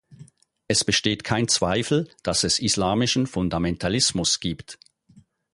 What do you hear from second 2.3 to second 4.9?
es islamischen Fundamentalismus gibt.